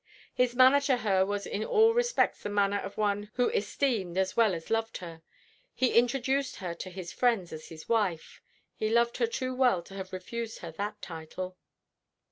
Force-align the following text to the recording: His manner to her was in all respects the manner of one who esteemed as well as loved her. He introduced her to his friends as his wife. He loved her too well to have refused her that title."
His 0.33 0.55
manner 0.55 0.81
to 0.81 0.97
her 0.97 1.23
was 1.27 1.45
in 1.45 1.63
all 1.63 1.93
respects 1.93 2.41
the 2.41 2.49
manner 2.49 2.79
of 2.79 2.97
one 2.97 3.29
who 3.35 3.49
esteemed 3.49 4.17
as 4.17 4.35
well 4.35 4.55
as 4.55 4.71
loved 4.71 4.97
her. 4.97 5.21
He 5.75 5.93
introduced 5.93 6.55
her 6.55 6.73
to 6.73 6.89
his 6.89 7.13
friends 7.13 7.53
as 7.53 7.67
his 7.69 7.87
wife. 7.87 8.41
He 8.73 8.89
loved 8.89 9.17
her 9.17 9.27
too 9.27 9.53
well 9.53 9.83
to 9.83 9.93
have 9.93 10.11
refused 10.11 10.57
her 10.61 10.71
that 10.71 11.03
title." 11.03 11.55